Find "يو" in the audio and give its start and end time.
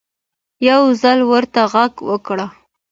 0.67-0.81